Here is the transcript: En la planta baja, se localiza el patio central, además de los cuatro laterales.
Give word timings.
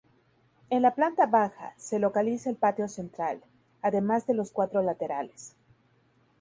En 0.71 0.81
la 0.81 0.95
planta 0.95 1.27
baja, 1.27 1.75
se 1.77 1.99
localiza 1.99 2.49
el 2.49 2.55
patio 2.55 2.87
central, 2.87 3.39
además 3.83 4.25
de 4.25 4.33
los 4.33 4.49
cuatro 4.49 4.81
laterales. 4.81 5.55